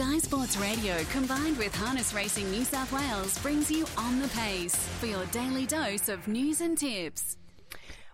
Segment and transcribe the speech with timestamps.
[0.00, 4.74] Sky Sports Radio combined with Harness Racing New South Wales brings you On the Pace
[4.98, 7.36] for your daily dose of news and tips.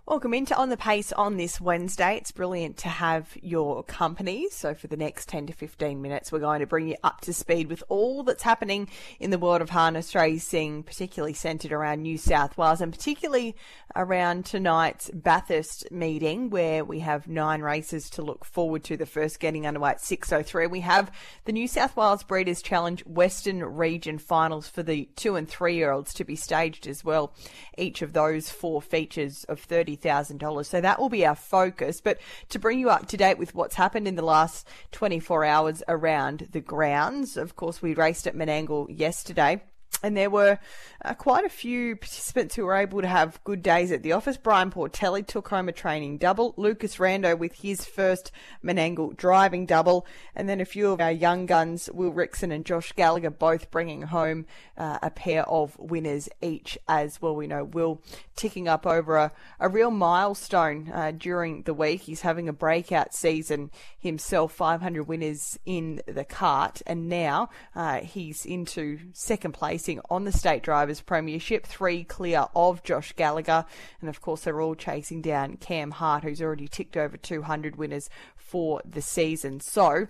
[0.08, 2.16] Welcome into On the Pace on this Wednesday.
[2.16, 4.48] It's brilliant to have your company.
[4.50, 7.32] So, for the next 10 to 15 minutes, we're going to bring you up to
[7.32, 8.88] speed with all that's happening
[9.18, 13.56] in the world of harness racing, particularly centred around New South Wales and particularly
[13.96, 18.96] around tonight's Bathurst meeting, where we have nine races to look forward to.
[18.96, 20.70] The first getting underway at 6.03.
[20.70, 21.10] We have
[21.46, 25.90] the New South Wales Breeders' Challenge Western Region finals for the two and three year
[25.90, 27.34] olds to be staged as well.
[27.76, 30.66] Each of those four features of 30 $30,000.
[30.66, 32.00] So that will be our focus.
[32.00, 32.18] But
[32.50, 36.48] to bring you up to date with what's happened in the last 24 hours around
[36.52, 39.62] the grounds, of course, we raced at Menangle yesterday
[40.06, 40.60] and there were
[41.04, 44.36] uh, quite a few participants who were able to have good days at the office.
[44.36, 46.54] Brian Portelli took home a training double.
[46.56, 48.30] Lucas Rando with his first
[48.64, 50.06] Menangle driving double.
[50.36, 54.02] And then a few of our young guns, Will Rixon and Josh Gallagher, both bringing
[54.02, 54.46] home
[54.78, 57.34] uh, a pair of winners each as well.
[57.34, 58.00] We know Will
[58.36, 62.02] ticking up over a, a real milestone uh, during the week.
[62.02, 66.80] He's having a breakout season himself, 500 winners in the cart.
[66.86, 72.82] And now uh, he's into second place on the State Drivers Premiership, three clear of
[72.82, 73.64] Josh Gallagher.
[74.00, 78.08] And of course, they're all chasing down Cam Hart, who's already ticked over 200 winners
[78.36, 79.60] for the season.
[79.60, 80.08] So,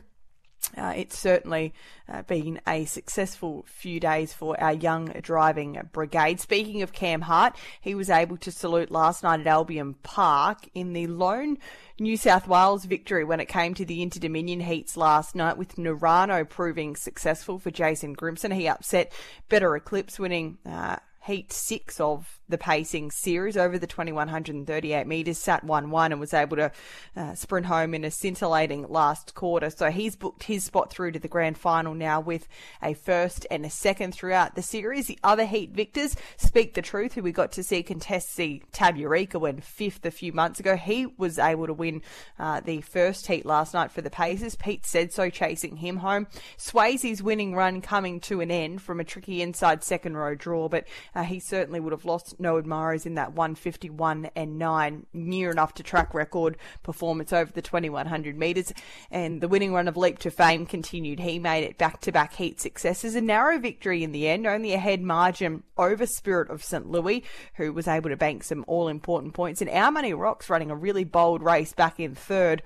[0.77, 1.73] uh, it's certainly
[2.09, 6.41] uh, been a successful few days for our young driving brigade.
[6.41, 10.93] Speaking of Cam Hart, he was able to salute last night at Albion Park in
[10.93, 11.59] the lone
[11.99, 15.77] New South Wales victory when it came to the Inter Dominion heats last night, with
[15.77, 18.53] Narano proving successful for Jason Grimson.
[18.53, 19.13] He upset
[19.49, 20.59] Better Eclipse, winning.
[20.67, 26.21] Uh, heat six of the pacing series over the 2138 metres, sat 1 1 and
[26.21, 26.71] was able to
[27.17, 29.69] uh, sprint home in a scintillating last quarter.
[29.71, 32.47] So he's booked his spot through to the grand final now with
[32.83, 35.07] a first and a second throughout the series.
[35.07, 38.97] The other heat victors, Speak the Truth, who we got to see contest the Tab
[38.97, 40.77] Eureka when fifth a few months ago.
[40.77, 42.03] He was able to win
[42.39, 44.55] uh, the first heat last night for the Pacers.
[44.55, 46.29] Pete said so, chasing him home.
[46.57, 50.87] Swayze's winning run coming to an end from a tricky inside second row draw, but
[51.17, 55.73] uh, he certainly would have lost no admirers in that 151 and 9, near enough
[55.73, 58.71] to track record performance over the 2100 metres.
[59.11, 61.21] And the winning run of Leap to Fame continued.
[61.21, 63.15] He made it back to back heat successes.
[63.15, 66.91] A narrow victory in the end, only a head margin over Spirit of St.
[66.91, 69.63] Louis, who was able to bank some all important points.
[69.63, 72.63] And Our Money Rocks running a really bold race back in third.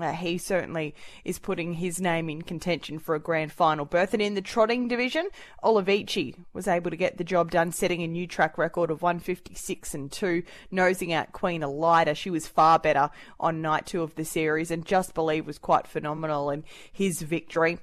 [0.00, 0.94] Uh, he certainly
[1.24, 4.12] is putting his name in contention for a grand final berth.
[4.12, 5.28] And in the trotting division,
[5.62, 9.94] Olivici was able to get the job done, setting a new track record of 156
[9.94, 12.16] and 2, nosing out Queen Elida.
[12.16, 15.86] She was far better on night two of the series, and Just Believe was quite
[15.86, 17.78] phenomenal in his victory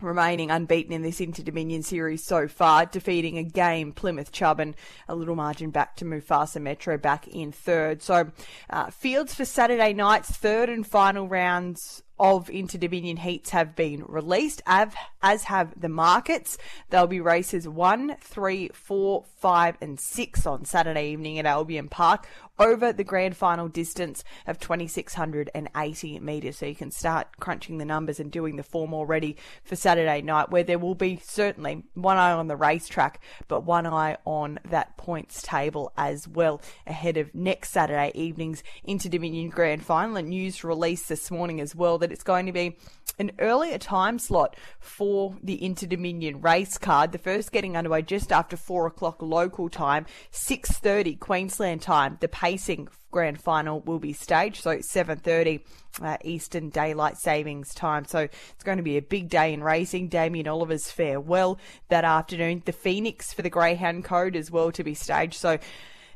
[0.00, 4.74] remaining unbeaten in this Inter Dominion series so far, defeating a game Plymouth Chubb and
[5.08, 8.02] a little margin back to Mufasa Metro back in third.
[8.02, 8.30] So,
[8.70, 14.04] uh, fields for Saturday night's third and final rounds of Inter Dominion heats have been
[14.06, 16.58] released, as have the markets.
[16.90, 22.26] There'll be races one, three, four, five, and six on Saturday evening at Albion Park
[22.58, 26.56] over the grand final distance of 2,680 metres.
[26.56, 30.50] So you can start crunching the numbers and doing the form already for Saturday night,
[30.50, 34.96] where there will be certainly one eye on the racetrack, but one eye on that
[34.96, 40.16] points table as well ahead of next Saturday evening's Inter Dominion Grand Final.
[40.16, 42.76] And news released this morning as well that it's going to be
[43.18, 47.10] an earlier time slot for the Inter Dominion race card.
[47.10, 52.18] The first getting underway just after four o'clock local time, 6.30 Queensland time.
[52.20, 55.62] The pacing grand final will be staged, so 7.30
[56.00, 58.04] uh, Eastern Daylight Savings Time.
[58.04, 60.08] So it's going to be a big day in racing.
[60.08, 62.62] Damien Oliver's farewell that afternoon.
[62.64, 65.34] The Phoenix for the Greyhound Code as well to be staged.
[65.34, 65.58] So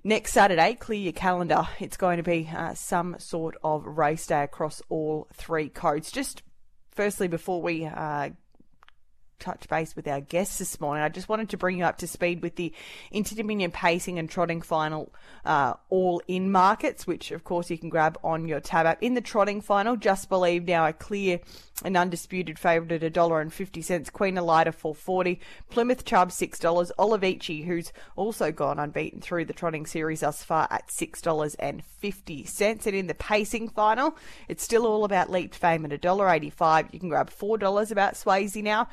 [0.04, 1.68] next Saturday, clear your calendar.
[1.78, 6.10] It's going to be uh, some sort of race day across all three codes.
[6.10, 6.42] Just
[6.90, 8.30] firstly, before we uh,
[9.40, 11.02] touch base with our guests this morning.
[11.02, 12.72] I just wanted to bring you up to speed with the
[13.10, 15.12] Inter Dominion pacing and trotting final
[15.44, 19.02] uh, all in markets, which of course you can grab on your tab app.
[19.02, 21.40] In the trotting final, Just Believe now a clear
[21.82, 24.10] and undisputed favourite at a dollar and fifty cents.
[24.10, 25.40] Queen Elida four forty.
[25.70, 26.92] Plymouth Chubb six dollars.
[26.98, 31.82] Olivici, who's also gone unbeaten through the trotting series thus far, at six dollars and
[31.82, 32.86] fifty cents.
[32.86, 34.14] And in the pacing final,
[34.46, 36.88] it's still all about Leap Fame at a dollar eighty five.
[36.92, 38.88] You can grab four dollars about Swayze now.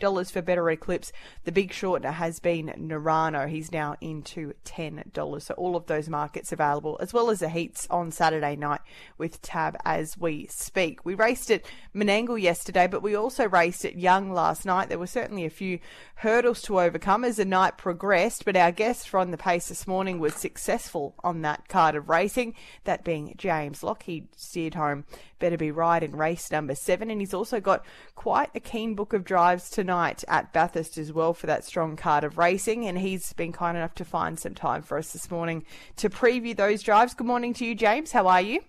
[0.00, 1.12] $8 for Better Eclipse.
[1.44, 3.48] The big shortener has been Narano.
[3.48, 5.42] He's now into $10.
[5.42, 8.80] So all of those markets available, as well as the heats on Saturday night
[9.18, 11.04] with Tab as we speak.
[11.04, 11.62] We raced at
[11.94, 14.88] Menangle yesterday, but we also raced at Young last night.
[14.88, 15.78] There were certainly a few
[16.16, 20.18] hurdles to overcome as the night progressed, but our guest from the pace this morning
[20.18, 22.54] was successful on that card of racing,
[22.84, 25.04] that being James Lockheed He steered home
[25.42, 27.84] Better Be Right in race number seven, and he's also got
[28.14, 32.22] quite a keen book of drives tonight at Bathurst as well for that strong card
[32.22, 35.64] of racing, and he's been kind enough to find some time for us this morning
[35.96, 37.12] to preview those drives.
[37.12, 38.12] Good morning to you, James.
[38.12, 38.60] How are you?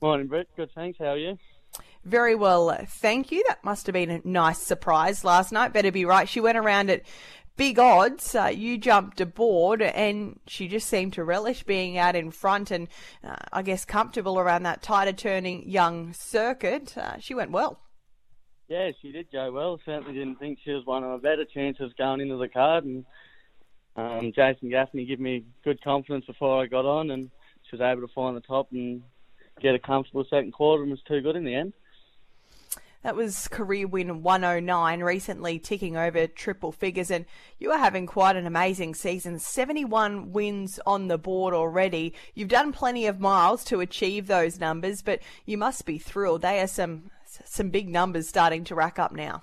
[0.00, 0.46] Morning, Brett.
[0.56, 0.98] Good, thanks.
[0.98, 1.36] How are you?
[2.04, 3.44] Very well, thank you.
[3.48, 5.74] That must have been a nice surprise last night.
[5.74, 6.26] Better be right.
[6.26, 7.02] She went around at
[7.58, 8.34] big odds.
[8.34, 12.88] Uh, you jumped aboard, and she just seemed to relish being out in front and,
[13.22, 16.96] uh, I guess, comfortable around that tighter turning young circuit.
[16.96, 17.80] Uh, she went well.
[18.68, 19.80] Yeah, she did go well.
[19.84, 23.04] Certainly didn't think she was one of the better chances going into the card, and
[23.96, 27.30] um, Jason Gaffney gave me good confidence before I got on, and
[27.68, 29.02] she was able to find the top and
[29.60, 31.72] get a comfortable second quarter, and was too good in the end.
[33.08, 37.24] That was career win 109, recently ticking over triple figures, and
[37.58, 39.38] you are having quite an amazing season.
[39.38, 42.12] 71 wins on the board already.
[42.34, 46.42] You've done plenty of miles to achieve those numbers, but you must be thrilled.
[46.42, 47.10] They are some
[47.46, 49.42] some big numbers starting to rack up now.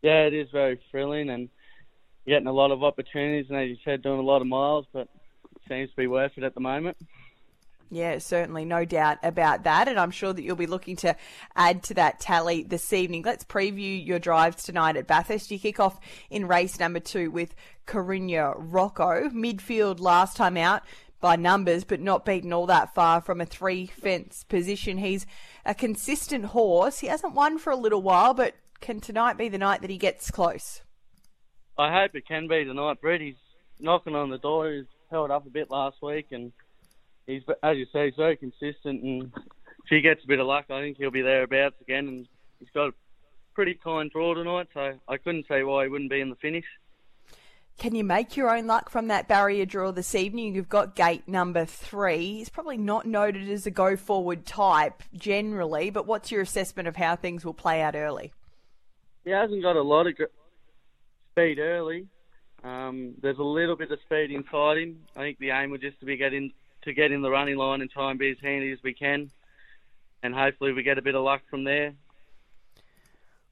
[0.00, 1.50] Yeah, it is very thrilling, and
[2.26, 5.08] getting a lot of opportunities, and as you said, doing a lot of miles, but
[5.56, 6.96] it seems to be worth it at the moment.
[7.90, 9.88] Yeah, certainly, no doubt about that.
[9.88, 11.16] And I'm sure that you'll be looking to
[11.56, 13.22] add to that tally this evening.
[13.22, 15.50] Let's preview your drives tonight at Bathurst.
[15.50, 15.98] You kick off
[16.28, 17.54] in race number two with
[17.86, 19.30] Corinna Rocco.
[19.30, 20.82] Midfield last time out
[21.20, 24.98] by numbers, but not beaten all that far from a three fence position.
[24.98, 25.26] He's
[25.64, 26.98] a consistent horse.
[26.98, 29.98] He hasn't won for a little while, but can tonight be the night that he
[29.98, 30.82] gets close?
[31.78, 33.20] I hope it can be tonight, Brett.
[33.20, 33.34] He's
[33.80, 34.70] knocking on the door.
[34.70, 36.52] He's held up a bit last week and
[37.28, 40.64] he's as you say, he's very consistent, and if he gets a bit of luck,
[40.70, 42.08] I think he'll be thereabouts again.
[42.08, 42.28] And
[42.58, 42.92] he's got a
[43.54, 46.64] pretty kind draw tonight, so I couldn't say why he wouldn't be in the finish.
[47.78, 50.52] Can you make your own luck from that barrier draw this evening?
[50.52, 52.38] You've got gate number three.
[52.38, 56.96] He's probably not noted as a go forward type generally, but what's your assessment of
[56.96, 58.32] how things will play out early?
[59.24, 60.14] He hasn't got a lot of
[61.30, 62.08] speed early.
[62.64, 64.98] Um, there's a little bit of speed inside him.
[65.14, 66.52] I think the aim would just to be getting
[66.88, 69.30] to get in the running line and try and be as handy as we can.
[70.22, 71.92] And hopefully we get a bit of luck from there.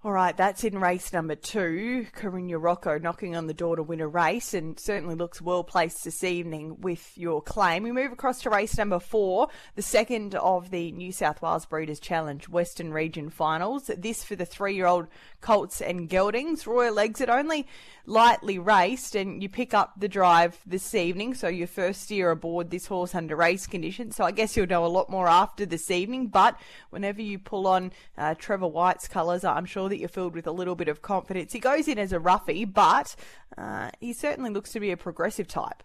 [0.07, 2.07] All right, that's in race number two.
[2.13, 6.05] Corinna Rocco knocking on the door to win a race and certainly looks well placed
[6.05, 7.83] this evening with your claim.
[7.83, 11.99] We move across to race number four, the second of the New South Wales Breeders'
[11.99, 13.91] Challenge Western Region Finals.
[13.99, 15.09] This for the three year old
[15.41, 16.69] Colts and Geldings.
[16.69, 17.67] Royal Exit only
[18.05, 21.35] lightly raced and you pick up the drive this evening.
[21.35, 24.15] So your first steer aboard this horse under race conditions.
[24.15, 26.29] So I guess you'll know a lot more after this evening.
[26.29, 26.57] But
[26.91, 30.47] whenever you pull on uh, Trevor White's colours, I'm sure that that you're filled with
[30.47, 31.55] a little bit of confidence.
[31.55, 33.17] He goes in as a roughie, but
[33.57, 35.83] uh, he certainly looks to be a progressive type.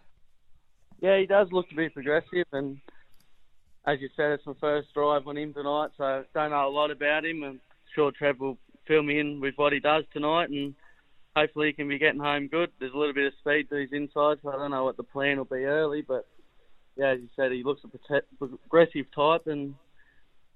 [1.00, 2.80] Yeah, he does look to be progressive, and
[3.88, 6.92] as you said, it's my first drive on him tonight, so don't know a lot
[6.92, 7.44] about him.
[7.44, 7.62] I'm
[7.96, 10.76] sure Trev will fill me in with what he does tonight, and
[11.36, 12.70] hopefully he can be getting home good.
[12.80, 15.04] There's a little bit of speed to his inside, so I don't know what the
[15.04, 16.28] plan will be early, but
[16.98, 19.74] yeah, as you said, he looks a progressive type, and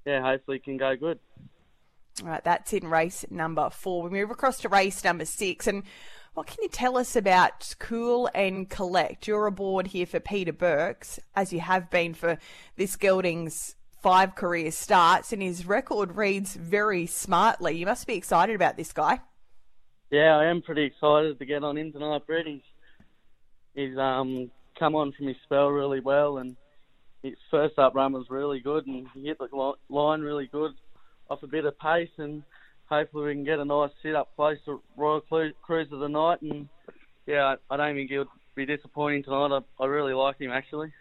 [0.05, 1.19] yeah, hopefully he can go good.
[2.23, 4.03] All right, that's in race number four.
[4.03, 5.67] We move across to race number six.
[5.67, 5.83] And
[6.33, 9.27] what can you tell us about Cool and Collect?
[9.27, 12.37] You're aboard here for Peter Burks, as you have been for
[12.77, 17.75] this Gelding's five career starts, and his record reads very smartly.
[17.75, 19.19] You must be excited about this guy.
[20.09, 22.45] Yeah, I am pretty excited to get on him tonight, Brett.
[22.45, 22.61] He's,
[23.73, 26.55] he's um, come on from his spell really well, and
[27.23, 30.71] his first up run was really good, and he hit the line really good
[31.29, 32.43] off a bit of pace, and
[32.87, 36.41] hopefully we can get a nice sit up close to Royal Cruise of the night.
[36.41, 36.67] And
[37.25, 39.51] yeah, I don't think he'll be disappointing tonight.
[39.79, 40.91] I, I really like him actually.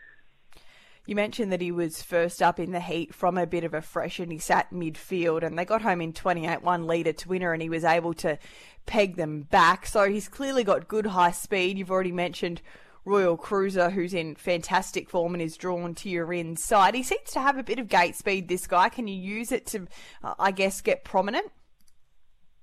[1.07, 3.83] You mentioned that he was first up in the heat from a bit of a
[3.83, 4.31] freshen.
[4.31, 7.69] He sat midfield and they got home in 28 1 leader to winner and he
[7.69, 8.39] was able to
[8.87, 9.87] peg them back.
[9.87, 11.77] So he's clearly got good high speed.
[11.77, 12.63] You've already mentioned
[13.05, 16.95] Royal Cruiser, who's in fantastic form and is drawn to your inside.
[16.95, 18.89] He seems to have a bit of gate speed, this guy.
[18.89, 19.87] Can you use it to,
[20.23, 21.47] uh, I guess, get prominent?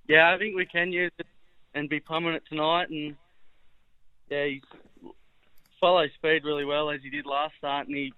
[0.08, 1.28] Yeah, I think we can use it
[1.76, 2.90] and be prominent tonight.
[2.90, 3.16] And
[4.30, 4.62] yeah, he
[5.80, 8.14] follows speed really well as he did last start, and he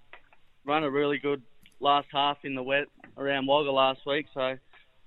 [0.65, 1.42] ran a really good
[1.80, 2.88] last half in the wet
[3.18, 4.27] around Wagga last week.
[4.34, 4.56] So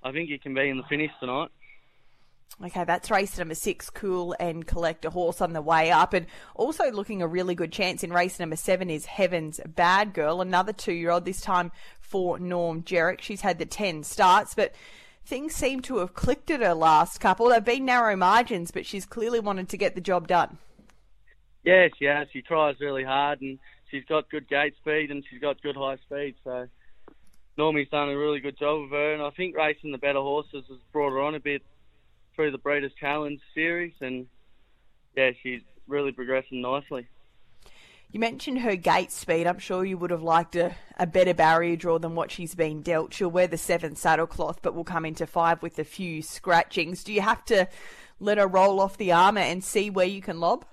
[0.03, 1.49] I think he can be in the finish tonight.
[2.65, 6.15] Okay, that's race number six, Cool and Collect a Horse on the way up.
[6.15, 10.41] And also looking a really good chance in race number seven is Heaven's Bad Girl,
[10.41, 11.71] another two year old, this time
[12.01, 13.21] for Norm Jerrick.
[13.21, 14.75] She's had the 10 starts, but
[15.27, 17.51] things seem to have clicked at her last couple.
[17.51, 20.57] They've been narrow margins, but she's clearly wanted to get the job done.
[21.63, 22.29] Yeah, she has.
[22.33, 23.59] She tries really hard and
[23.91, 26.37] she's got good gate speed and she's got good high speed.
[26.43, 26.69] So
[27.59, 30.65] Normie's done a really good job of her, and I think racing the better horses
[30.69, 31.63] has brought her on a bit
[32.37, 34.27] through the Breeders' Challenge series, and
[35.17, 37.09] yeah, she's really progressing nicely.
[38.13, 39.47] You mentioned her gate speed.
[39.47, 42.83] I'm sure you would have liked a, a better barrier draw than what she's been
[42.83, 43.13] dealt.
[43.13, 47.03] She'll wear the seven saddle cloth, but will come into five with a few scratchings.
[47.03, 47.67] Do you have to
[48.21, 50.65] let her roll off the armour and see where you can lob?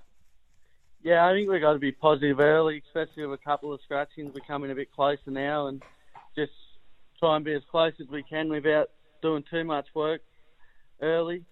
[1.02, 4.32] Yeah, I think we've got to be positive early, especially with a couple of scratchings.
[4.32, 5.82] We're coming a bit closer now and
[6.34, 6.52] just
[7.18, 8.90] try and be as close as we can without
[9.20, 10.22] doing too much work
[11.02, 11.44] early.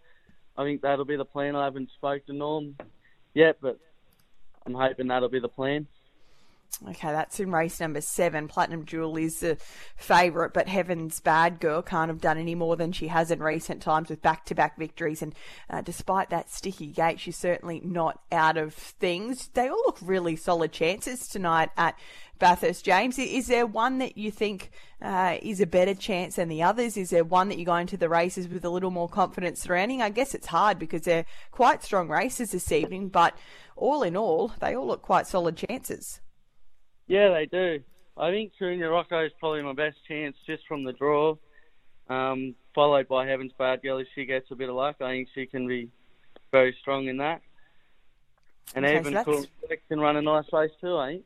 [0.56, 1.56] I think that'll be the plan.
[1.56, 2.76] I haven't spoke to Norm
[3.34, 3.78] yet, but
[4.66, 5.86] I'm hoping that'll be the plan.
[6.88, 8.48] Okay, that's in race number seven.
[8.48, 9.56] Platinum Jewel is the
[9.96, 13.82] favourite, but Heaven's Bad Girl can't have done any more than she has in recent
[13.82, 15.22] times with back to back victories.
[15.22, 15.34] And
[15.70, 19.48] uh, despite that sticky gate, she's certainly not out of things.
[19.54, 21.96] They all look really solid chances tonight at
[22.40, 23.16] Bathurst, James.
[23.16, 26.96] Is there one that you think uh, is a better chance than the others?
[26.96, 30.02] Is there one that you go into the races with a little more confidence surrounding?
[30.02, 33.38] I guess it's hard because they're quite strong races this evening, but
[33.76, 36.20] all in all, they all look quite solid chances.
[37.06, 37.80] Yeah, they do.
[38.16, 41.36] I think Junior Rocco is probably my best chance just from the draw,
[42.08, 44.96] um, followed by Heaven's Bad Girl if she gets a bit of luck.
[45.00, 45.88] I think she can be
[46.50, 47.40] very strong in that.
[48.74, 49.46] And Okay, even so Cool
[49.88, 51.24] can run a nice race too, I think.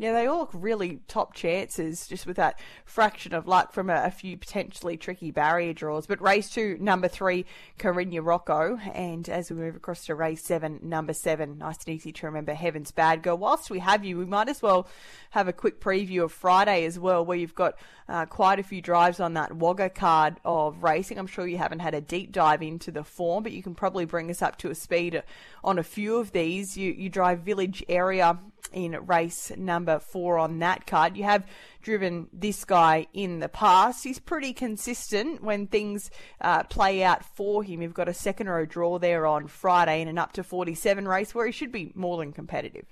[0.00, 4.04] Yeah, they all look really top chances, just with that fraction of luck from a,
[4.06, 6.06] a few potentially tricky barrier draws.
[6.06, 7.44] But race two, number three,
[7.78, 8.78] Carinya Rocco.
[8.94, 12.54] And as we move across to race seven, number seven, nice and easy to remember,
[12.54, 13.36] Heaven's Bad Girl.
[13.36, 14.88] Whilst we have you, we might as well
[15.32, 17.74] have a quick preview of Friday as well, where you've got
[18.08, 21.18] uh, quite a few drives on that Wagga card of racing.
[21.18, 24.06] I'm sure you haven't had a deep dive into the form, but you can probably
[24.06, 25.22] bring us up to a speed
[25.62, 26.78] on a few of these.
[26.78, 28.38] You, you drive Village Area
[28.72, 31.16] in race number four on that card.
[31.16, 31.46] You have
[31.82, 34.04] driven this guy in the past.
[34.04, 37.82] He's pretty consistent when things uh, play out for him.
[37.82, 41.34] You've got a second row draw there on Friday in an up to 47 race
[41.34, 42.86] where he should be more than competitive.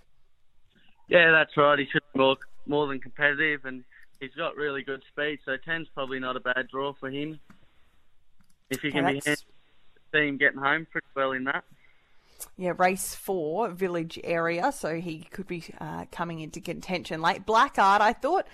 [1.09, 1.79] Yeah, that's right.
[1.79, 3.83] He should be more, more than competitive, and
[4.21, 7.39] he's got really good speed, so 10's probably not a bad draw for him.
[8.71, 9.45] If he Yeah, can be that's-
[10.13, 11.65] see him getting home pretty well in that.
[12.61, 17.47] Yeah, race four, village area, so he could be uh, coming into contention late.
[17.47, 18.49] Blackart, I thought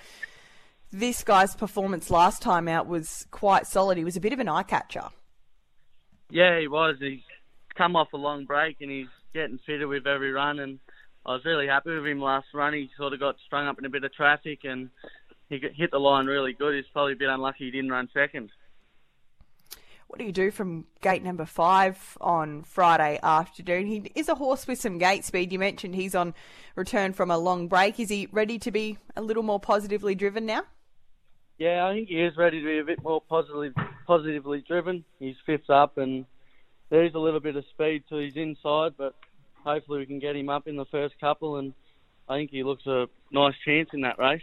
[0.92, 3.96] this guy's performance last time out was quite solid.
[3.96, 5.08] He was a bit of an eye catcher.
[6.30, 6.96] Yeah, he was.
[7.00, 7.23] He's
[7.75, 10.61] come off a long break and he's getting fitter with every run.
[10.61, 10.78] And
[11.26, 12.75] I was really happy with him last run.
[12.75, 14.90] He sort of got strung up in a bit of traffic and
[15.49, 16.75] he hit the line really good.
[16.75, 18.50] He's probably a bit unlucky he didn't run second.
[20.14, 23.88] What do you do from gate number five on Friday afternoon?
[23.88, 25.52] He is a horse with some gate speed.
[25.52, 26.35] You mentioned he's on
[26.76, 27.99] return from a long break.
[27.99, 30.62] Is he ready to be a little more positively driven now?
[31.59, 33.73] Yeah, I think he is ready to be a bit more positively
[34.06, 35.04] positively driven.
[35.18, 36.26] He's fifth up and
[36.90, 39.16] there is a little bit of speed to his inside, but
[39.64, 41.56] hopefully we can get him up in the first couple.
[41.56, 41.75] And
[42.28, 44.42] I think he looks a nice chance in that race.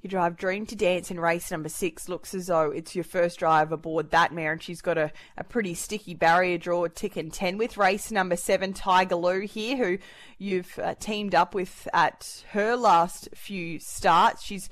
[0.00, 2.08] You drive Dream to Dance in race number six.
[2.08, 5.42] Looks as though it's your first drive aboard that mare, and she's got a, a
[5.42, 9.98] pretty sticky barrier draw, tick and 10 with race number seven, Tiger Lou here, who
[10.38, 14.44] you've uh, teamed up with at her last few starts.
[14.44, 14.70] She's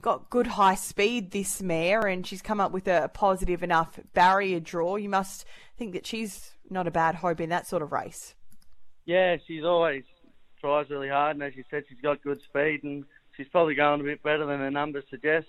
[0.00, 4.60] got good high speed, this mare, and she's come up with a positive enough barrier
[4.60, 4.94] draw.
[4.94, 5.44] You must
[5.76, 8.36] think that she's not a bad hope in that sort of race.
[9.06, 10.04] Yeah, she's always
[10.60, 13.04] tries really hard, and as you said, she's got good speed, and
[13.38, 15.48] she's probably going a bit better than her numbers suggest.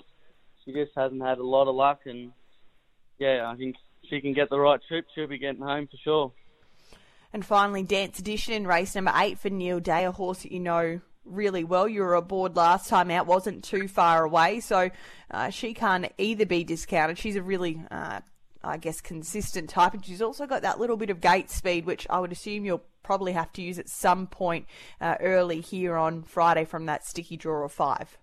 [0.64, 2.32] She just hasn't had a lot of luck, and
[3.18, 3.76] yeah, I think
[4.10, 5.06] she can get the right trip.
[5.14, 6.32] She'll be getting home for sure.
[7.34, 10.60] And finally, Dance Edition in race number eight for Neil Day, a horse that you
[10.60, 11.88] know really well.
[11.88, 14.90] You were aboard last time out, wasn't too far away, so
[15.32, 17.18] uh, she can't either be discounted.
[17.18, 18.22] She's a really, uh,
[18.64, 22.06] I guess, consistent type, and she's also got that little bit of gate speed, which
[22.10, 24.66] I would assume you'll probably have to use at some point
[25.00, 28.18] uh, early here on Friday from that sticky draw of five.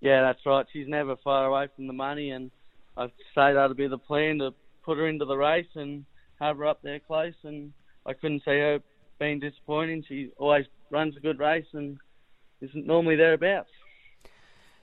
[0.00, 0.66] Yeah, that's right.
[0.72, 2.50] She's never far away from the money, and
[2.96, 4.54] I'd say that'll be the plan to
[4.84, 6.04] put her into the race and
[6.40, 7.34] have her up there close.
[7.42, 7.72] And
[8.06, 8.80] I couldn't see her
[9.18, 10.04] being disappointing.
[10.08, 11.98] She always runs a good race and
[12.60, 13.70] isn't normally thereabouts.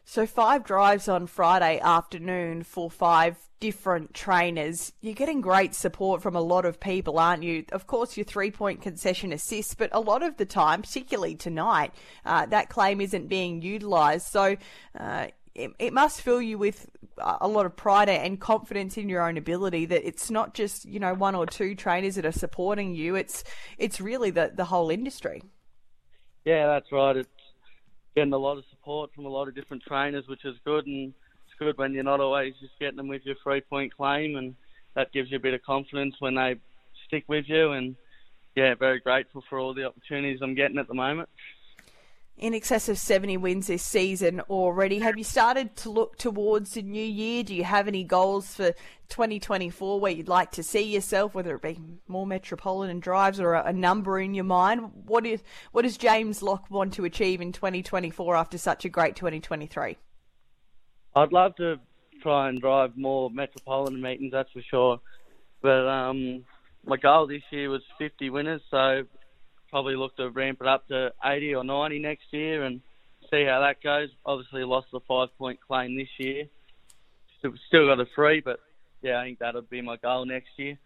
[0.10, 4.94] So, five drives on Friday afternoon for five different trainers.
[5.02, 7.66] You're getting great support from a lot of people, aren't you?
[7.74, 11.94] Of course, your three point concession assists, but a lot of the time, particularly tonight,
[12.26, 14.32] uh, that claim isn't being utilised.
[14.32, 14.56] So,
[14.98, 19.28] uh, it, it must fill you with a lot of pride and confidence in your
[19.28, 22.94] own ability that it's not just you know one or two trainers that are supporting
[22.94, 23.44] you it's
[23.80, 25.42] it's really the the whole industry
[26.46, 27.26] yeah that's right
[28.18, 30.88] getting a lot of support from a lot of different trainers, which is good.
[30.88, 31.14] And
[31.46, 34.56] it's good when you're not always just getting them with your three point claim, and
[34.96, 36.56] that gives you a bit of confidence when they
[37.06, 37.74] stick with you.
[37.74, 37.96] And
[38.56, 41.30] yeah, very grateful for all the opportunities I'm getting at the moment
[42.38, 45.00] in excess of 70 wins this season already.
[45.00, 47.44] Have you started to look towards the new year?
[47.44, 48.74] Do you have any goals for
[49.10, 53.74] 2024 where you'd like to see yourself, whether it be more metropolitan drives or a,
[53.74, 54.92] number in your mind?
[55.06, 55.42] What is
[55.72, 59.98] what does James Lock want to achieve in 2024 after such a great 2023?
[61.16, 61.80] I'd love to
[62.22, 65.00] try and drive more metropolitan meetings, that's for sure.
[65.62, 66.44] But um,
[66.86, 69.04] my goal this year was 50 winners, so
[69.78, 72.82] probably look to ramp it up to 80 or 90 next year and
[73.30, 74.10] see how that goes.
[74.26, 76.46] Obviously, lost the five point claim this year.
[77.68, 78.60] Still, got a three, but
[79.04, 80.80] yeah, I think that'll be my goal next year.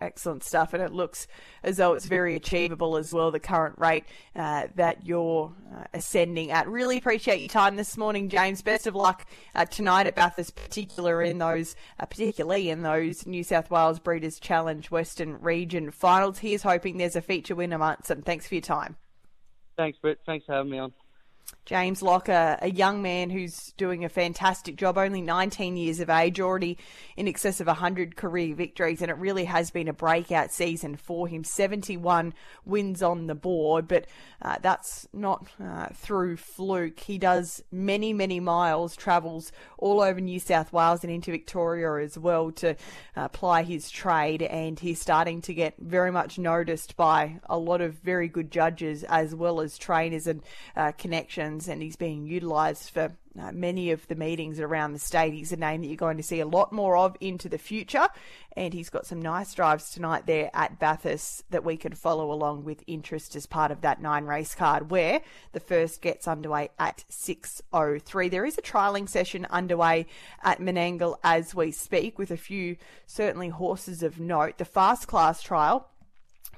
[0.00, 1.26] Excellent stuff, and it looks
[1.62, 3.30] as though it's very achievable as well.
[3.30, 4.04] The current rate
[4.34, 6.66] uh, that you're uh, ascending at.
[6.66, 8.62] Really appreciate your time this morning, James.
[8.62, 13.44] Best of luck uh, tonight at Bathurst, particular in those, uh, particularly in those New
[13.44, 16.38] South Wales Breeders' Challenge Western Region finals.
[16.38, 18.22] Here's hoping there's a feature win amongst them.
[18.22, 18.96] Thanks for your time.
[19.76, 20.20] Thanks, Britt.
[20.24, 20.92] Thanks for having me on.
[21.66, 26.40] James Locker, a young man who's doing a fantastic job, only 19 years of age,
[26.40, 26.78] already
[27.16, 31.26] in excess of 100 career victories, and it really has been a breakout season for
[31.26, 31.42] him.
[31.42, 32.34] 71
[32.64, 34.06] wins on the board, but
[34.42, 37.00] uh, that's not uh, through fluke.
[37.00, 42.16] He does many, many miles, travels all over New South Wales and into Victoria as
[42.16, 42.76] well to
[43.16, 47.80] uh, ply his trade, and he's starting to get very much noticed by a lot
[47.80, 50.44] of very good judges as well as trainers and
[50.76, 55.34] uh, connections and he's being utilised for uh, many of the meetings around the state.
[55.34, 58.08] He's a name that you're going to see a lot more of into the future,
[58.56, 62.64] and he's got some nice drives tonight there at Bathurst that we can follow along
[62.64, 65.20] with interest as part of that nine race card, where
[65.52, 68.30] the first gets underway at 6.03.
[68.30, 70.06] There is a trialling session underway
[70.42, 74.58] at Menangle as we speak, with a few certainly horses of note.
[74.58, 75.90] The fast class trial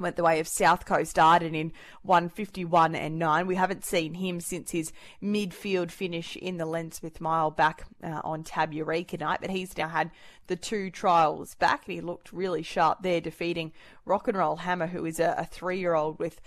[0.01, 3.47] went the way of South Coast Arden in 151 and 9.
[3.47, 8.21] We haven't seen him since his midfield finish in the Len Smith Mile back uh,
[8.25, 10.11] on Tab Eureka night, but he's now had
[10.47, 13.73] the two trials back and he looked really sharp there, defeating
[14.05, 16.41] Rock and Roll Hammer, who is a, a three year old with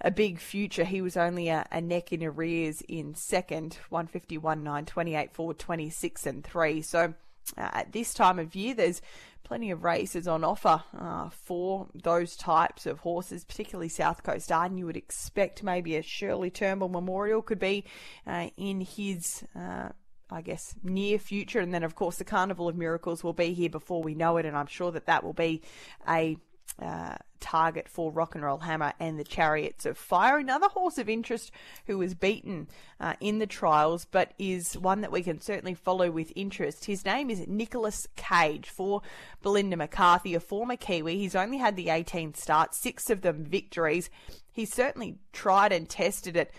[0.00, 0.84] a big future.
[0.84, 6.26] He was only a, a neck in arrears in second, 151 9, 28 4, 26
[6.26, 6.82] and 3.
[6.82, 7.14] So
[7.56, 9.02] uh, at this time of year, there's
[9.44, 14.78] plenty of races on offer uh, for those types of horses, particularly South Coast Arden.
[14.78, 17.84] You would expect maybe a Shirley Turnbull Memorial could be
[18.26, 19.44] uh, in his.
[19.54, 19.90] Uh,
[20.30, 23.68] I guess near future, and then of course the Carnival of Miracles will be here
[23.68, 25.60] before we know it, and I'm sure that that will be
[26.08, 26.38] a
[26.80, 30.38] uh, target for Rock and Roll Hammer and the Chariots of Fire.
[30.38, 31.50] Another horse of interest
[31.86, 32.68] who was beaten
[33.00, 36.86] uh, in the trials, but is one that we can certainly follow with interest.
[36.86, 39.02] His name is Nicholas Cage for
[39.42, 41.18] Belinda McCarthy, a former Kiwi.
[41.18, 44.08] He's only had the 18 starts, six of them victories.
[44.52, 46.52] He's certainly tried and tested it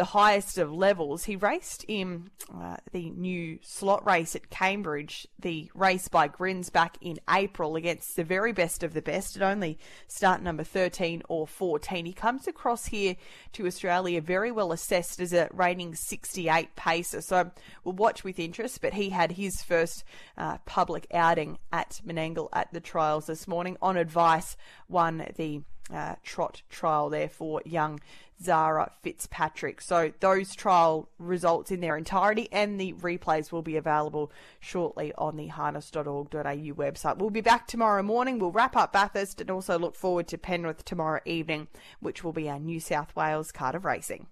[0.00, 1.24] the highest of levels.
[1.24, 6.96] He raced in uh, the new slot race at Cambridge, the race by Grins back
[7.02, 11.46] in April against the very best of the best at only start number 13 or
[11.46, 12.06] 14.
[12.06, 13.14] He comes across here
[13.52, 17.20] to Australia very well assessed as a reigning 68 pacer.
[17.20, 17.50] So
[17.84, 20.04] we'll watch with interest, but he had his first
[20.38, 24.56] uh, public outing at Menangle at the trials this morning on advice,
[24.88, 25.60] won the
[25.92, 28.00] uh, trot trial there for young
[28.42, 29.80] Zara Fitzpatrick.
[29.80, 35.36] So those trial results in their entirety and the replays will be available shortly on
[35.36, 36.34] the harness.org.au
[36.74, 37.18] website.
[37.18, 38.38] We'll be back tomorrow morning.
[38.38, 41.68] We'll wrap up Bathurst and also look forward to Penrith tomorrow evening,
[42.00, 44.26] which will be our New South Wales card of racing.